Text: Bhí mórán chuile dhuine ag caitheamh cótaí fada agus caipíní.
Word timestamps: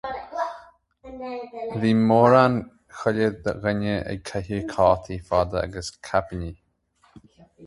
Bhí 1.83 1.91
mórán 2.11 2.57
chuile 3.01 3.27
dhuine 3.49 3.93
ag 4.15 4.25
caitheamh 4.31 4.65
cótaí 4.75 5.19
fada 5.29 5.63
agus 5.69 5.95
caipíní. 6.11 6.53